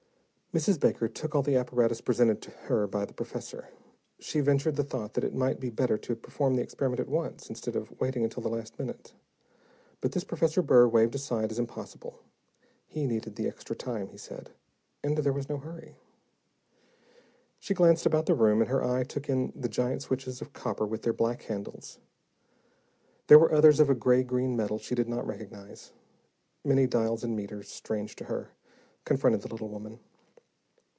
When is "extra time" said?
13.47-14.07